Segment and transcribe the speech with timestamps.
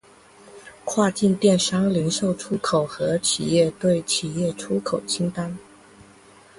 [0.83, 5.55] 跨境电商零售出口和企业对企业出口清单